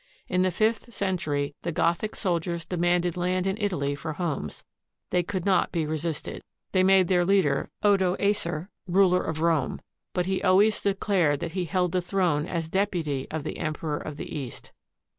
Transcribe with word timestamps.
In 0.27 0.41
the 0.41 0.49
fifth 0.49 0.91
cen 0.91 1.17
tury 1.17 1.53
the 1.61 1.71
Gothic 1.71 2.15
soldiers 2.15 2.65
demanded 2.65 3.15
land 3.15 3.45
in 3.45 3.55
Italy 3.61 3.93
for 3.93 4.13
homes. 4.13 4.63
They 5.11 5.21
could 5.21 5.45
not 5.45 5.71
be 5.71 5.85
resisted. 5.85 6.41
They 6.71 6.81
made 6.81 7.07
their 7.07 7.23
leader 7.23 7.69
Odoacer 7.83 8.69
ruler 8.87 9.21
of 9.21 9.41
Rome; 9.41 9.79
but 10.13 10.25
he 10.25 10.41
always 10.41 10.81
declared 10.81 11.39
that 11.41 11.51
he 11.51 11.65
held 11.65 11.91
the 11.91 12.01
throne 12.01 12.47
as 12.47 12.67
deputy 12.67 13.27
of 13.29 13.43
the 13.43 13.59
Emperor 13.59 13.97
of 13.99 14.17
the 14.17 14.35
East. 14.35 14.71